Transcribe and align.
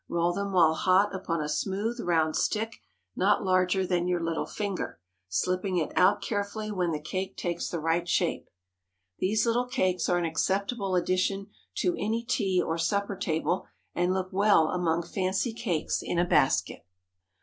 Roll 0.09 0.33
them 0.33 0.51
while 0.51 0.73
hot 0.73 1.13
upon 1.13 1.41
a 1.43 1.47
smooth, 1.47 1.99
round 1.99 2.35
stick, 2.35 2.81
not 3.15 3.43
larger 3.43 3.85
than 3.85 4.07
your 4.07 4.19
little 4.19 4.47
finger, 4.47 4.99
slipping 5.29 5.77
it 5.77 5.95
out 5.95 6.23
carefully 6.23 6.71
when 6.71 6.91
the 6.91 6.99
cake 6.99 7.37
takes 7.37 7.69
the 7.69 7.79
right 7.79 8.09
shape. 8.09 8.49
These 9.19 9.45
little 9.45 9.67
cakes 9.67 10.09
are 10.09 10.17
an 10.17 10.25
acceptable 10.25 10.95
addition 10.95 11.51
to 11.75 11.95
any 11.99 12.23
tea 12.23 12.59
or 12.59 12.79
supper 12.79 13.15
table, 13.15 13.67
and 13.93 14.11
look 14.11 14.29
well 14.33 14.69
among 14.69 15.03
fancy 15.03 15.53
cakes 15.53 16.01
in 16.01 16.17
a 16.17 16.25
basket. 16.25 16.83